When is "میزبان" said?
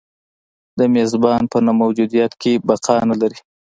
0.95-1.41